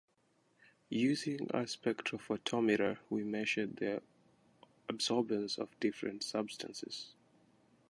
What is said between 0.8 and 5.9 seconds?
Using a spectrophotometer, we measured the absorbance of